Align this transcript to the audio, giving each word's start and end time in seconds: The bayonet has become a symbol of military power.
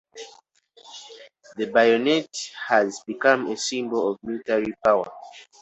The 1.57 1.67
bayonet 1.67 2.35
has 2.69 3.01
become 3.05 3.45
a 3.51 3.55
symbol 3.55 4.09
of 4.13 4.23
military 4.23 4.73
power. 4.83 5.05